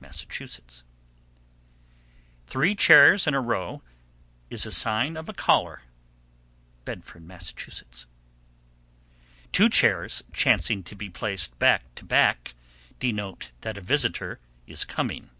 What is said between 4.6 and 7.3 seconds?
a sign of a caller. Bedford,